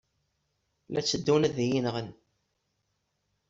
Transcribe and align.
La 0.91 1.01
tteddun 1.03 1.47
ad 1.47 1.57
iyi-nɣen. 1.65 2.09